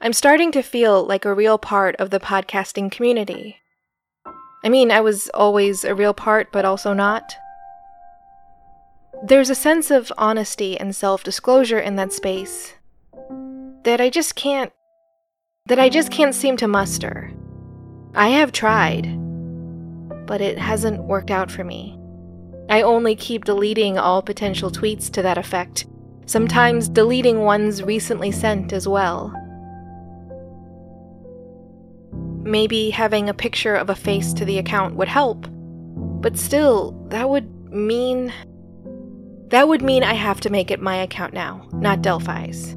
I'm 0.00 0.12
starting 0.12 0.52
to 0.52 0.62
feel 0.62 1.02
like 1.06 1.24
a 1.24 1.32
real 1.32 1.56
part 1.56 1.96
of 1.96 2.10
the 2.10 2.20
podcasting 2.20 2.92
community. 2.92 3.56
I 4.62 4.68
mean, 4.68 4.90
I 4.90 5.00
was 5.00 5.30
always 5.32 5.84
a 5.84 5.94
real 5.94 6.12
part, 6.12 6.52
but 6.52 6.64
also 6.64 6.92
not. 6.92 7.34
There's 9.22 9.48
a 9.48 9.54
sense 9.54 9.90
of 9.90 10.12
honesty 10.18 10.78
and 10.78 10.94
self 10.94 11.24
disclosure 11.24 11.78
in 11.78 11.96
that 11.96 12.12
space 12.12 12.74
that 13.84 14.00
I 14.00 14.10
just 14.10 14.34
can't. 14.34 14.72
that 15.66 15.78
I 15.78 15.88
just 15.88 16.10
can't 16.10 16.34
seem 16.34 16.58
to 16.58 16.68
muster. 16.68 17.32
I 18.16 18.28
have 18.28 18.52
tried, 18.52 19.06
but 20.26 20.40
it 20.40 20.56
hasn't 20.56 21.02
worked 21.02 21.32
out 21.32 21.50
for 21.50 21.64
me. 21.64 21.98
I 22.70 22.82
only 22.82 23.16
keep 23.16 23.44
deleting 23.44 23.98
all 23.98 24.22
potential 24.22 24.70
tweets 24.70 25.10
to 25.12 25.22
that 25.22 25.36
effect, 25.36 25.86
sometimes 26.26 26.88
deleting 26.88 27.40
ones 27.40 27.82
recently 27.82 28.30
sent 28.30 28.72
as 28.72 28.86
well. 28.86 29.34
Maybe 32.44 32.90
having 32.90 33.28
a 33.28 33.34
picture 33.34 33.74
of 33.74 33.90
a 33.90 33.96
face 33.96 34.32
to 34.34 34.44
the 34.44 34.58
account 34.58 34.94
would 34.94 35.08
help. 35.08 35.46
But 36.20 36.38
still, 36.38 36.92
that 37.08 37.28
would 37.28 37.72
mean. 37.72 38.32
That 39.48 39.66
would 39.66 39.82
mean 39.82 40.04
I 40.04 40.14
have 40.14 40.40
to 40.42 40.50
make 40.50 40.70
it 40.70 40.80
my 40.80 40.96
account 40.96 41.34
now, 41.34 41.68
not 41.72 42.00
Delphi's. 42.00 42.76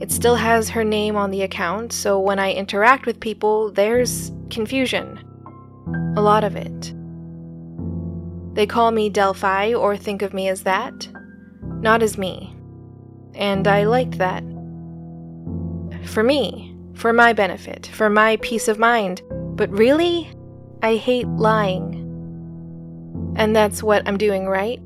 It 0.00 0.12
still 0.12 0.36
has 0.36 0.68
her 0.70 0.84
name 0.84 1.16
on 1.16 1.30
the 1.30 1.42
account, 1.42 1.92
so 1.92 2.18
when 2.20 2.38
I 2.38 2.52
interact 2.52 3.06
with 3.06 3.20
people, 3.20 3.70
there's 3.72 4.30
confusion. 4.50 5.18
A 6.16 6.20
lot 6.20 6.44
of 6.44 6.56
it. 6.56 6.94
They 8.54 8.66
call 8.66 8.90
me 8.90 9.08
Delphi 9.08 9.72
or 9.72 9.96
think 9.96 10.22
of 10.22 10.34
me 10.34 10.48
as 10.48 10.64
that, 10.64 11.08
not 11.62 12.02
as 12.02 12.18
me. 12.18 12.54
And 13.34 13.66
I 13.66 13.84
liked 13.84 14.18
that. 14.18 14.42
For 16.04 16.22
me, 16.22 16.76
for 16.94 17.12
my 17.12 17.32
benefit, 17.32 17.86
for 17.86 18.10
my 18.10 18.36
peace 18.38 18.68
of 18.68 18.78
mind. 18.78 19.22
But 19.30 19.70
really, 19.70 20.30
I 20.82 20.96
hate 20.96 21.28
lying. 21.28 21.94
And 23.36 23.54
that's 23.54 23.82
what 23.82 24.06
I'm 24.06 24.18
doing, 24.18 24.46
right? 24.46 24.80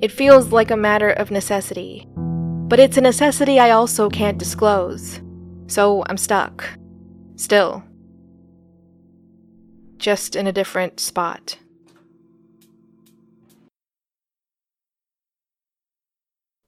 It 0.00 0.12
feels 0.12 0.52
like 0.52 0.70
a 0.70 0.76
matter 0.76 1.10
of 1.10 1.30
necessity. 1.30 2.08
But 2.16 2.80
it's 2.80 2.96
a 2.96 3.00
necessity 3.00 3.60
I 3.60 3.70
also 3.70 4.08
can't 4.08 4.38
disclose. 4.38 5.20
So 5.68 6.04
I'm 6.08 6.16
stuck. 6.16 6.68
Still. 7.36 7.84
Just 9.98 10.34
in 10.34 10.46
a 10.46 10.52
different 10.52 11.00
spot. 11.00 11.58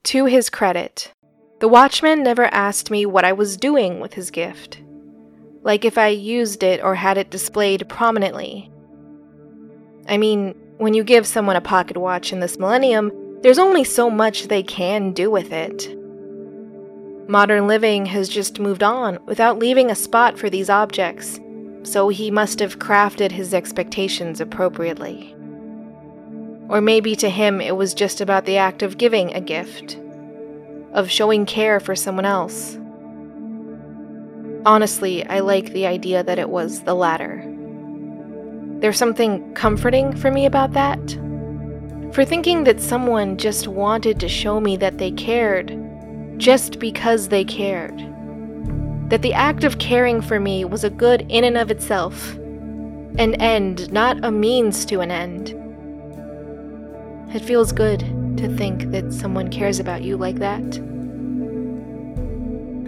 To 0.05 0.25
his 0.27 0.49
credit, 0.49 1.13
The 1.61 1.69
watchman 1.69 2.23
never 2.23 2.45
asked 2.45 2.91
me 2.91 3.05
what 3.05 3.25
I 3.25 3.33
was 3.33 3.57
doing 3.57 3.99
with 3.99 4.15
his 4.15 4.31
gift, 4.31 4.81
like 5.63 5.85
if 5.85 5.99
I 5.99 6.09
used 6.09 6.63
it 6.63 6.83
or 6.83 6.95
had 6.95 7.19
it 7.19 7.31
displayed 7.31 7.89
prominently. 7.89 8.71
I 10.09 10.19
mean, 10.19 10.55
when 10.79 10.95
you 10.95 11.03
give 11.03 11.27
someone 11.27 11.57
a 11.57 11.61
pocket 11.61 11.97
watch 11.97 12.33
in 12.33 12.39
this 12.39 12.59
millennium, 12.59 13.11
there's 13.43 13.59
only 13.59 13.83
so 13.83 14.09
much 14.09 14.45
they 14.45 14.63
can 14.63 15.13
do 15.13 15.31
with 15.31 15.53
it. 15.53 15.98
Modern 17.31 17.67
living 17.67 18.07
has 18.07 18.27
just 18.27 18.59
moved 18.59 18.83
on 18.83 19.19
without 19.27 19.59
leaving 19.59 19.91
a 19.91 19.95
spot 19.95 20.39
for 20.39 20.49
these 20.49 20.71
objects, 20.71 21.39
so 21.83 22.09
he 22.09 22.31
must 22.31 22.59
have 22.59 22.79
crafted 22.79 23.31
his 23.31 23.53
expectations 23.53 24.41
appropriately. 24.41 25.37
Or 26.71 26.81
maybe 26.81 27.15
to 27.17 27.29
him 27.29 27.61
it 27.61 27.77
was 27.77 27.93
just 27.93 28.23
about 28.23 28.47
the 28.47 28.57
act 28.57 28.83
of 28.83 28.97
giving 28.97 29.35
a 29.35 29.43
gift, 29.43 29.99
of 30.95 31.11
showing 31.11 31.45
care 31.45 31.81
for 31.81 31.95
someone 31.95 32.25
else. 32.25 32.79
Honestly, 34.65 35.23
I 35.27 35.41
like 35.41 35.75
the 35.75 35.87
idea 35.87 36.23
that 36.23 36.39
it 36.39 36.49
was 36.49 36.81
the 36.85 36.95
latter. 36.95 37.45
There's 38.81 38.97
something 38.97 39.53
comforting 39.53 40.17
for 40.17 40.31
me 40.31 40.47
about 40.47 40.73
that. 40.73 40.99
For 42.15 42.25
thinking 42.25 42.65
that 42.65 42.81
someone 42.81 43.37
just 43.37 43.69
wanted 43.69 44.19
to 44.21 44.29
show 44.29 44.61
me 44.61 44.79
that 44.79 44.97
they 44.97 45.11
cared, 45.11 45.79
just 46.39 46.79
because 46.79 47.29
they 47.29 47.45
cared. 47.45 47.99
That 49.11 49.23
the 49.23 49.35
act 49.35 49.65
of 49.65 49.79
caring 49.79 50.21
for 50.21 50.41
me 50.41 50.65
was 50.65 50.85
a 50.85 50.91
good 50.91 51.27
in 51.29 51.45
and 51.45 51.59
of 51.59 51.71
itself, 51.71 52.35
an 52.37 53.35
end, 53.41 53.93
not 53.93 54.25
a 54.25 54.31
means 54.31 54.85
to 54.87 55.01
an 55.01 55.11
end. 55.11 55.55
It 57.35 57.41
feels 57.41 57.73
good 57.73 58.01
to 58.39 58.49
think 58.57 58.91
that 58.93 59.13
someone 59.13 59.51
cares 59.51 59.81
about 59.81 60.03
you 60.03 60.17
like 60.17 60.37
that. 60.37 60.81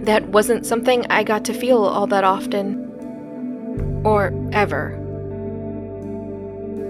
That 0.05 0.29
wasn't 0.29 0.65
something 0.65 1.05
I 1.11 1.23
got 1.23 1.45
to 1.45 1.53
feel 1.53 1.83
all 1.83 2.07
that 2.07 2.23
often. 2.23 4.01
Or 4.03 4.33
ever. 4.51 4.97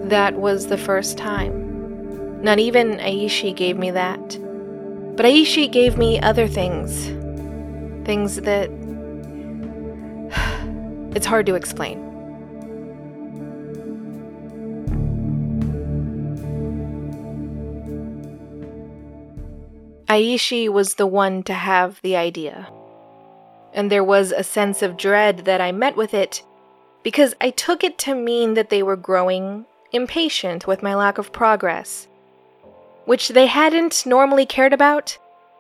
That 0.06 0.36
was 0.36 0.68
the 0.68 0.78
first 0.78 1.18
time. 1.18 2.42
Not 2.42 2.60
even 2.60 2.98
Aishi 3.00 3.56
gave 3.56 3.78
me 3.78 3.92
that. 3.92 4.41
But 5.16 5.26
Aishi 5.26 5.72
gave 5.72 5.98
me 5.98 6.20
other 6.20 6.48
things. 6.48 7.06
Things 8.06 8.36
that. 8.42 8.70
it's 11.16 11.26
hard 11.26 11.48
to 11.48 11.56
explain. 11.56 12.12
Aishi 20.12 20.68
was 20.68 20.96
the 20.96 21.08
one 21.08 21.42
to 21.44 21.54
have 21.54 22.02
the 22.02 22.18
idea. 22.18 22.70
And 23.74 23.90
there 23.90 24.04
was 24.04 24.34
a 24.34 24.44
sense 24.44 24.82
of 24.82 24.98
dread 24.98 25.46
that 25.46 25.62
I 25.62 25.72
met 25.72 25.96
with 25.96 26.14
it 26.14 26.44
because 27.02 27.34
I 27.40 27.52
took 27.52 27.82
it 27.84 27.98
to 28.00 28.14
mean 28.14 28.56
that 28.56 28.70
they 28.70 28.84
were 28.84 28.98
growing 28.98 29.66
impatient 29.94 30.68
with 30.68 30.84
my 30.84 30.96
lack 30.96 31.18
of 31.18 31.32
progress, 31.32 32.10
which 33.12 33.28
they 33.28 33.46
hadn't 33.46 34.06
normally 34.06 34.46
cared 34.46 34.72
about. 34.72 35.18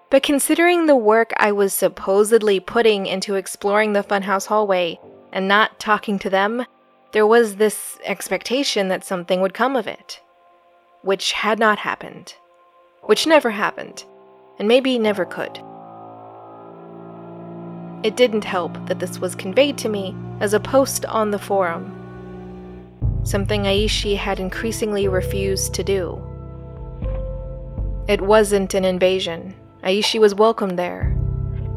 But 0.10 0.24
considering 0.24 0.86
the 0.86 0.96
work 0.96 1.34
I 1.36 1.52
was 1.52 1.74
supposedly 1.74 2.62
putting 2.62 3.08
into 3.08 3.36
exploring 3.36 3.92
the 3.92 4.04
funhouse 4.04 4.46
hallway 4.46 4.98
and 5.34 5.50
not 5.50 5.78
talking 5.78 6.18
to 6.20 6.30
them, 6.30 6.66
there 7.12 7.28
was 7.28 7.58
this 7.58 8.00
expectation 8.06 8.88
that 8.88 9.04
something 9.04 9.42
would 9.42 9.54
come 9.54 9.76
of 9.76 9.86
it. 9.86 10.22
Which 11.02 11.34
had 11.34 11.60
not 11.60 11.80
happened. 11.80 12.36
Which 13.02 13.28
never 13.28 13.50
happened 13.50 14.06
and 14.58 14.66
maybe 14.66 14.98
never 14.98 15.26
could. 15.26 15.60
It 18.02 18.16
didn't 18.16 18.46
help 18.46 18.78
that 18.86 19.00
this 19.00 19.20
was 19.20 19.36
conveyed 19.36 19.78
to 19.80 19.90
me 19.90 20.16
as 20.40 20.54
a 20.54 20.60
post 20.62 21.04
on 21.04 21.32
the 21.32 21.46
forum, 21.50 21.84
something 23.24 23.64
Aishi 23.64 24.16
had 24.16 24.40
increasingly 24.40 25.10
refused 25.10 25.74
to 25.74 25.84
do. 25.84 26.31
It 28.08 28.22
wasn't 28.22 28.74
an 28.74 28.84
invasion. 28.84 29.54
Aishi 29.84 30.20
was 30.20 30.36
welcome 30.36 30.76
there. 30.76 31.16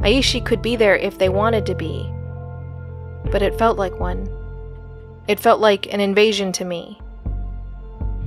Aishi 0.01 0.45
could 0.45 0.63
be 0.63 0.77
there 0.77 0.97
if 0.97 1.19
they 1.19 1.29
wanted 1.29 1.67
to 1.67 1.75
be. 1.75 2.11
But 3.31 3.43
it 3.43 3.59
felt 3.59 3.79
like 3.79 4.01
one. 4.01 4.29
It 5.29 5.41
felt 5.41 5.61
like 5.61 5.93
an 5.93 6.01
invasion 6.01 6.53
to 6.53 6.65
me. 6.65 7.01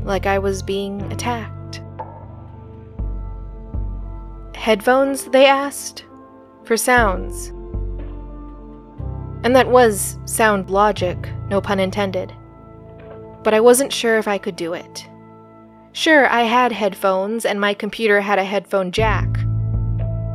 Like 0.03 0.25
I 0.25 0.39
was 0.39 0.63
being 0.63 1.01
attacked. 1.12 1.81
Headphones, 4.55 5.25
they 5.25 5.45
asked? 5.45 6.05
For 6.63 6.77
sounds. 6.77 7.49
And 9.43 9.55
that 9.55 9.69
was 9.69 10.17
sound 10.25 10.69
logic, 10.69 11.29
no 11.49 11.62
pun 11.62 11.79
intended. 11.79 12.33
But 13.43 13.53
I 13.53 13.60
wasn't 13.60 13.93
sure 13.93 14.17
if 14.17 14.27
I 14.27 14.38
could 14.38 14.55
do 14.55 14.73
it. 14.73 15.07
Sure, 15.97 16.31
I 16.31 16.43
had 16.43 16.71
headphones, 16.71 17.43
and 17.43 17.60
my 17.60 17.73
computer 17.73 18.21
had 18.21 18.38
a 18.38 18.43
headphone 18.43 18.91
jack. 18.91 19.27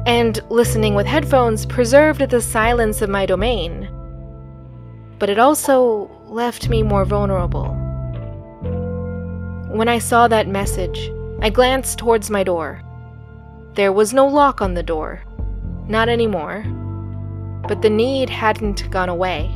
And 0.07 0.41
listening 0.51 0.97
with 0.97 1.07
headphones 1.07 1.67
preserved 1.67 2.29
the 2.29 2.41
silence 2.41 3.01
of 3.01 3.09
my 3.09 3.27
domain. 3.27 3.89
But 5.21 5.31
it 5.31 5.39
also 5.39 6.11
left 6.25 6.69
me 6.69 6.83
more 6.83 7.05
vulnerable. 7.05 7.69
When 9.71 9.87
I 9.87 10.01
saw 10.01 10.27
that 10.27 10.49
message, 10.49 11.13
I 11.41 11.49
glanced 11.49 11.97
towards 11.97 12.29
my 12.29 12.43
door. 12.43 12.83
There 13.75 13.93
was 13.93 14.13
no 14.13 14.27
lock 14.27 14.61
on 14.61 14.75
the 14.75 14.83
door. 14.83 15.23
Not 15.87 16.09
anymore. 16.09 16.65
But 17.69 17.83
the 17.83 17.91
need 17.91 18.31
hadn't 18.31 18.91
gone 18.91 19.09
away. 19.09 19.49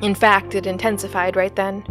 In 0.00 0.14
fact, 0.14 0.54
it 0.54 0.66
intensified 0.66 1.36
right 1.36 1.54
then. 1.54 1.84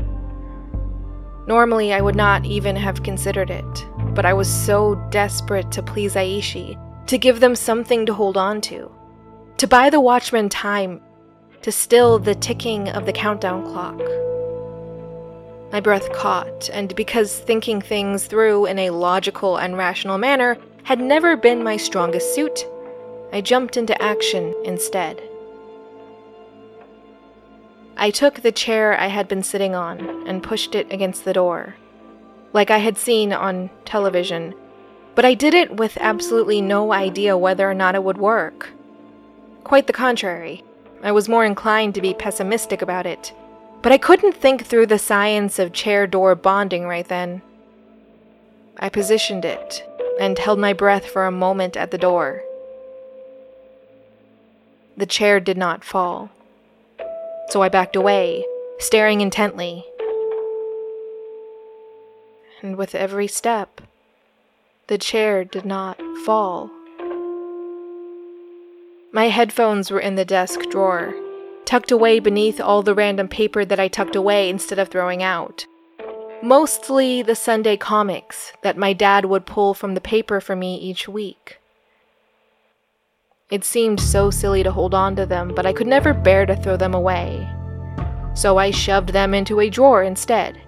Normally, 1.48 1.94
I 1.94 2.02
would 2.02 2.16
not 2.16 2.46
even 2.46 2.76
have 2.76 3.04
considered 3.04 3.50
it, 3.50 3.88
but 4.14 4.26
I 4.26 4.34
was 4.34 4.50
so 4.50 4.96
desperate 5.10 5.72
to 5.72 5.82
please 5.82 6.16
Aishi, 6.16 6.78
to 7.08 7.18
give 7.18 7.40
them 7.40 7.56
something 7.56 8.06
to 8.06 8.14
hold 8.14 8.36
on 8.36 8.60
to, 8.62 8.92
to 9.56 9.68
buy 9.68 9.90
the 9.90 10.02
watchman 10.02 10.50
time, 10.50 11.00
to 11.62 11.72
still 11.72 12.20
the 12.20 12.36
ticking 12.36 12.90
of 12.90 13.06
the 13.06 13.14
countdown 13.14 13.64
clock. 13.64 13.98
My 15.72 15.80
breath 15.80 16.12
caught, 16.12 16.70
and 16.72 16.94
because 16.96 17.40
thinking 17.40 17.82
things 17.82 18.26
through 18.26 18.66
in 18.66 18.78
a 18.80 18.90
logical 18.90 19.56
and 19.56 19.78
rational 19.78 20.18
manner 20.18 20.58
had 20.84 21.00
never 21.00 21.38
been 21.38 21.64
my 21.64 21.78
strongest 21.78 22.36
suit. 22.36 22.66
I 23.32 23.40
jumped 23.40 23.78
into 23.78 24.02
action 24.02 24.54
instead. 24.64 25.22
I 28.00 28.12
took 28.12 28.42
the 28.42 28.52
chair 28.52 28.96
I 29.00 29.08
had 29.08 29.28
been 29.28 29.42
sitting 29.42 29.74
on 29.74 30.28
and 30.28 30.44
pushed 30.44 30.76
it 30.76 30.92
against 30.92 31.26
the 31.26 31.34
door, 31.34 31.76
like 32.54 32.70
I 32.70 32.78
had 32.78 32.96
seen 32.96 33.34
on 33.34 33.72
television, 33.86 34.54
but 35.16 35.26
I 35.26 35.34
did 35.34 35.56
it 35.56 35.78
with 35.78 35.98
absolutely 36.00 36.62
no 36.62 36.94
idea 36.94 37.36
whether 37.36 37.68
or 37.68 37.74
not 37.74 37.96
it 37.96 38.04
would 38.04 38.20
work. 38.20 38.70
Quite 39.64 39.88
the 39.88 39.94
contrary, 39.94 40.64
I 41.02 41.12
was 41.12 41.28
more 41.28 41.44
inclined 41.44 41.96
to 41.96 42.02
be 42.02 42.14
pessimistic 42.14 42.84
about 42.84 43.08
it, 43.08 43.34
but 43.82 43.92
I 43.92 43.98
couldn't 43.98 44.36
think 44.36 44.64
through 44.64 44.86
the 44.86 45.00
science 45.00 45.58
of 45.58 45.74
chair 45.74 46.06
door 46.06 46.36
bonding 46.36 46.86
right 46.86 47.08
then. 47.08 47.42
I 48.78 48.90
positioned 48.90 49.44
it 49.44 49.84
and 50.20 50.38
held 50.38 50.60
my 50.60 50.74
breath 50.74 51.08
for 51.08 51.26
a 51.26 51.32
moment 51.32 51.76
at 51.76 51.90
the 51.90 51.98
door. 51.98 52.44
The 54.96 55.08
chair 55.08 55.40
did 55.40 55.58
not 55.58 55.84
fall, 55.84 56.30
so 57.50 57.62
I 57.62 57.70
backed 57.70 57.96
away, 57.96 58.46
staring 58.80 59.22
intently. 59.22 59.86
And 62.62 62.76
with 62.76 62.96
every 62.96 63.28
step, 63.28 63.82
the 64.88 64.98
chair 64.98 65.44
did 65.44 65.66
not 65.66 66.00
fall. 66.26 66.70
My 69.14 69.30
headphones 69.30 69.90
were 69.90 70.00
in 70.00 70.16
the 70.16 70.26
desk 70.26 70.60
drawer, 70.70 71.14
tucked 71.66 71.92
away 71.92 72.20
beneath 72.20 72.60
all 72.60 72.82
the 72.82 72.94
random 72.94 73.28
paper 73.28 73.66
that 73.66 73.80
I 73.80 73.88
tucked 73.88 74.16
away 74.16 74.50
instead 74.50 74.80
of 74.80 74.90
throwing 74.90 75.24
out. 75.24 75.66
Mostly 76.44 77.22
the 77.22 77.36
Sunday 77.36 77.78
comics 77.78 78.54
that 78.62 78.78
my 78.78 78.94
dad 78.94 79.26
would 79.26 79.46
pull 79.46 79.74
from 79.74 79.96
the 79.96 80.02
paper 80.02 80.40
for 80.40 80.56
me 80.56 80.78
each 80.78 81.08
week. 81.08 81.60
It 83.50 83.64
seemed 83.64 84.02
so 84.02 84.30
silly 84.30 84.62
to 84.64 84.74
hold 84.74 84.94
on 84.94 85.16
to 85.16 85.26
them, 85.26 85.54
but 85.56 85.66
I 85.66 85.72
could 85.72 85.88
never 85.88 86.14
bear 86.14 86.46
to 86.46 86.56
throw 86.58 86.76
them 86.76 86.94
away. 86.94 87.50
So 88.34 88.58
I 88.58 88.72
shoved 88.72 89.14
them 89.14 89.34
into 89.34 89.62
a 89.62 89.70
drawer 89.70 90.04
instead. 90.04 90.62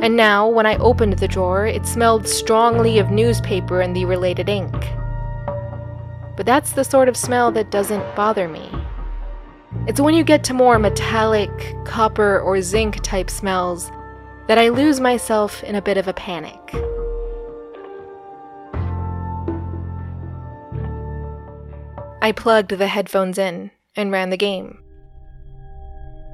And 0.00 0.16
now, 0.16 0.48
when 0.48 0.64
I 0.64 0.76
opened 0.76 1.14
the 1.14 1.26
drawer, 1.26 1.66
it 1.66 1.84
smelled 1.84 2.28
strongly 2.28 3.00
of 3.00 3.10
newspaper 3.10 3.80
and 3.80 3.94
the 3.94 4.04
related 4.04 4.48
ink. 4.48 4.72
But 6.36 6.46
that's 6.46 6.70
the 6.70 6.84
sort 6.84 7.08
of 7.08 7.16
smell 7.16 7.50
that 7.52 7.72
doesn't 7.72 8.14
bother 8.14 8.46
me. 8.46 8.70
It's 9.88 10.00
when 10.00 10.14
you 10.14 10.22
get 10.22 10.44
to 10.44 10.54
more 10.54 10.78
metallic, 10.78 11.50
copper, 11.84 12.38
or 12.38 12.62
zinc 12.62 13.02
type 13.02 13.30
smells 13.30 13.90
that 14.46 14.58
I 14.58 14.68
lose 14.68 15.00
myself 15.00 15.64
in 15.64 15.74
a 15.74 15.82
bit 15.82 15.96
of 15.96 16.06
a 16.06 16.12
panic. 16.12 16.60
I 22.22 22.30
plugged 22.30 22.70
the 22.70 22.86
headphones 22.86 23.36
in 23.36 23.72
and 23.96 24.12
ran 24.12 24.30
the 24.30 24.36
game. 24.36 24.78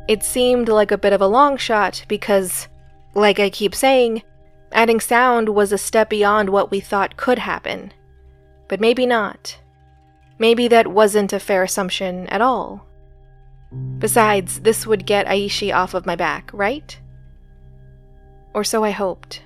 It 0.07 0.23
seemed 0.23 0.69
like 0.69 0.91
a 0.91 0.99
bit 0.99 1.15
of 1.15 1.23
a 1.23 1.27
long 1.27 1.57
shot 1.57 2.05
because, 2.09 2.69
like 3.15 3.41
I 3.41 3.49
keep 3.49 3.75
saying, 3.75 4.23
adding 4.71 5.01
sound 5.01 5.49
was 5.49 5.73
a 5.73 5.79
step 5.79 6.11
beyond 6.11 6.51
what 6.51 6.71
we 6.71 6.81
thought 6.81 7.17
could 7.17 7.39
happen. 7.39 7.95
But 8.69 8.81
maybe 8.81 9.07
not. 9.07 9.59
Maybe 10.39 10.69
that 10.69 10.89
wasn't 10.89 11.33
a 11.33 11.41
fair 11.41 11.63
assumption 11.63 12.27
at 12.27 12.43
all. 12.43 12.87
Besides, 13.99 14.61
this 14.61 14.87
would 14.87 15.07
get 15.07 15.27
Aishi 15.27 15.75
off 15.75 15.95
of 15.95 16.05
my 16.05 16.17
back, 16.17 16.51
right? 16.53 17.01
Or 18.53 18.63
so 18.63 18.85
I 18.85 18.91
hoped. 18.91 19.43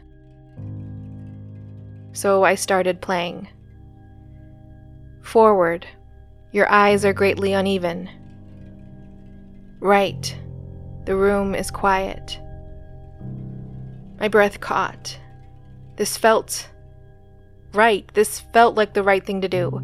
So 2.12 2.42
I 2.42 2.56
started 2.56 3.00
playing. 3.00 3.46
Forward. 5.22 5.86
Your 6.52 6.70
eyes 6.70 7.04
are 7.04 7.12
greatly 7.14 7.54
uneven. 7.54 8.10
Right. 9.80 10.36
The 11.06 11.16
room 11.16 11.54
is 11.54 11.70
quiet. 11.70 12.38
My 14.20 14.28
breath 14.28 14.60
caught. 14.60 15.18
This 15.96 16.16
felt 16.16 16.68
right. 17.74 18.08
This 18.14 18.40
felt 18.52 18.76
like 18.76 18.94
the 18.94 19.02
right 19.02 19.24
thing 19.24 19.40
to 19.40 19.48
do. 19.48 19.82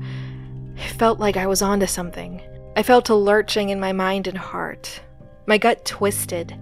It 0.76 0.90
felt 0.98 1.18
like 1.18 1.36
I 1.36 1.46
was 1.46 1.62
onto 1.62 1.86
something. 1.86 2.40
I 2.76 2.82
felt 2.82 3.08
a 3.08 3.14
lurching 3.14 3.70
in 3.70 3.80
my 3.80 3.92
mind 3.92 4.28
and 4.28 4.38
heart. 4.38 5.00
My 5.46 5.58
gut 5.58 5.84
twisted. 5.84 6.52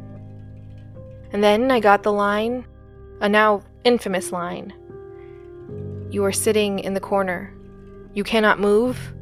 And 1.32 1.42
then 1.42 1.70
I 1.70 1.80
got 1.80 2.02
the 2.02 2.12
line, 2.12 2.64
a 3.20 3.28
now 3.28 3.62
infamous 3.84 4.32
line. 4.32 4.72
You 6.10 6.24
are 6.24 6.32
sitting 6.32 6.78
in 6.78 6.94
the 6.94 7.00
corner. 7.00 7.52
You 8.14 8.24
cannot 8.24 8.60
move. 8.60 9.12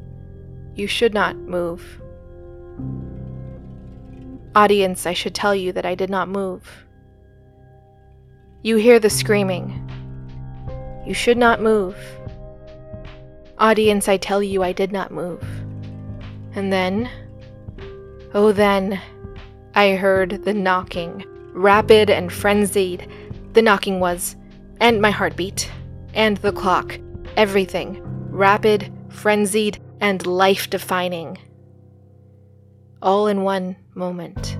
You 0.75 0.87
should 0.87 1.15
not 1.15 1.37
move. 1.37 2.01
Audience, 4.57 5.07
I 5.07 5.13
should 5.13 5.35
tell 5.35 5.55
you 5.55 5.73
that 5.73 5.87
I 5.87 5.95
did 5.95 6.11
not 6.11 6.29
move. 6.29 6.85
You 8.63 8.77
hear 8.77 8.99
the 8.99 9.11
screaming. 9.11 9.91
You 11.07 11.15
should 11.15 11.39
not 11.39 11.61
move. 11.61 11.97
Audience, 13.59 14.09
I 14.09 14.17
tell 14.17 14.43
you 14.43 14.63
I 14.63 14.73
did 14.73 14.91
not 14.91 15.13
move. 15.13 15.43
And 16.55 16.73
then, 16.73 17.09
oh, 18.33 18.53
then, 18.53 19.01
I 19.75 19.97
heard 19.97 20.45
the 20.45 20.55
knocking, 20.55 21.25
rapid 21.53 22.11
and 22.11 22.33
frenzied. 22.33 23.09
The 23.53 23.63
knocking 23.63 24.01
was, 24.01 24.35
and 24.81 25.01
my 25.01 25.11
heartbeat, 25.11 25.71
and 26.15 26.37
the 26.39 26.53
clock, 26.53 26.99
everything, 27.37 28.01
rapid, 28.31 28.93
frenzied, 29.09 29.81
and 30.01 30.27
life 30.27 30.71
defining. 30.71 31.39
All 33.03 33.27
in 33.27 33.43
one 33.43 33.77
moment. 33.95 34.54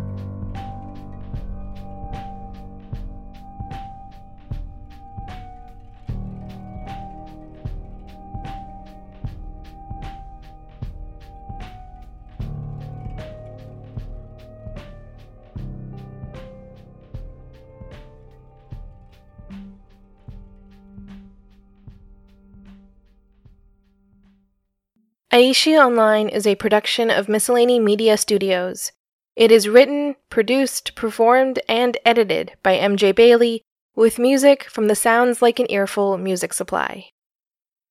Aishi 25.35 25.77
Online 25.77 26.29
is 26.29 26.47
a 26.47 26.55
production 26.55 27.11
of 27.11 27.29
Miscellany 27.29 27.81
Media 27.81 28.17
Studios. 28.17 28.93
It 29.35 29.51
is 29.51 29.69
written, 29.69 30.15
produced, 30.31 30.95
performed, 30.95 31.59
and 31.69 31.97
edited 32.05 32.53
by 32.63 32.77
MJ 32.77 33.13
Bailey, 33.13 33.61
with 33.97 34.21
music 34.21 34.63
from 34.71 34.87
the 34.87 34.95
Sounds 34.95 35.43
Like 35.43 35.59
an 35.59 35.67
Earful 35.71 36.19
music 36.19 36.53
supply. 36.53 37.07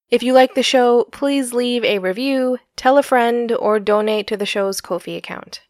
If 0.10 0.24
you 0.24 0.32
like 0.32 0.56
the 0.56 0.64
show, 0.64 1.04
please 1.12 1.54
leave 1.54 1.84
a 1.84 2.00
review, 2.00 2.60
tell 2.78 2.98
a 2.98 3.04
friend, 3.04 3.52
or 3.52 3.78
donate 3.78 4.26
to 4.28 4.38
the 4.38 4.46
show's 4.46 4.80
Ko-fi 4.80 5.18
account. 5.18 5.64